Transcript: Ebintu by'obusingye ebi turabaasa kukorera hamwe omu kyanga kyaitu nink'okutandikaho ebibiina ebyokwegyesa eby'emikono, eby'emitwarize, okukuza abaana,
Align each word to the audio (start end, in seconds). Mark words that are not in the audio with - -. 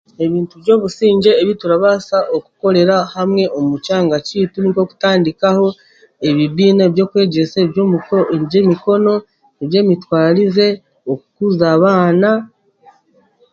Ebintu 0.25 0.53
by'obusingye 0.61 1.31
ebi 1.41 1.53
turabaasa 1.61 2.17
kukorera 2.45 2.95
hamwe 3.15 3.43
omu 3.57 3.75
kyanga 3.85 4.17
kyaitu 4.27 4.57
nink'okutandikaho 4.59 5.67
ebibiina 6.29 6.81
ebyokwegyesa 6.89 7.57
eby'emikono, 8.41 9.13
eby'emitwarize, 9.63 10.67
okukuza 11.11 11.65
abaana, 11.75 12.31